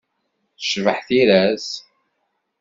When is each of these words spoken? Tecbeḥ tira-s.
Tecbeḥ 0.57 0.97
tira-s. 1.07 1.69